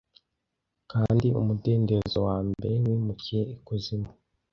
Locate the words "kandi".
0.91-1.27